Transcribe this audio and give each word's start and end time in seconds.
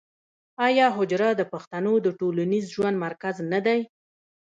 آیا 0.67 0.87
حجره 0.97 1.29
د 1.35 1.41
پښتنو 1.53 1.93
د 2.05 2.07
ټولنیز 2.19 2.65
ژوند 2.75 2.95
مرکز 3.05 3.35
نه 3.51 3.59
دی؟ 3.65 3.79